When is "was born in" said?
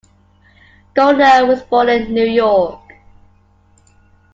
1.45-2.11